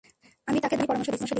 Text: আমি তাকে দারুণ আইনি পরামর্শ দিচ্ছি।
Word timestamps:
আমি 0.47 0.57
তাকে 0.63 0.75
দারুণ 0.75 0.81
আইনি 0.81 0.89
পরামর্শ 0.89 1.09
দিচ্ছি। 1.13 1.27